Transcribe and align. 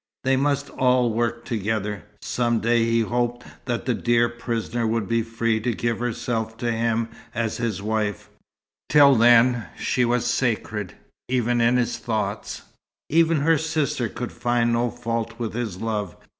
They 0.23 0.35
must 0.35 0.71
all 0.71 1.13
work 1.13 1.45
together. 1.45 2.05
Some 2.23 2.59
day 2.59 2.85
he 2.85 3.01
hoped 3.01 3.43
that 3.65 3.85
the 3.85 3.93
dear 3.93 4.29
prisoner 4.29 4.87
would 4.87 5.07
be 5.07 5.21
free 5.21 5.59
to 5.59 5.75
give 5.75 5.99
herself 5.99 6.57
to 6.57 6.71
him 6.71 7.07
as 7.35 7.57
his 7.57 7.83
wife. 7.83 8.27
Till 8.89 9.13
then, 9.13 9.67
she 9.77 10.03
was 10.03 10.25
sacred, 10.25 10.95
even 11.29 11.61
in 11.61 11.77
his 11.77 11.99
thoughts. 11.99 12.63
Even 13.11 13.41
her 13.41 13.59
sister 13.59 14.09
could 14.09 14.31
find 14.31 14.73
no 14.73 14.89
fault 14.89 15.37
with 15.37 15.53
his 15.53 15.77
love. 15.79 16.15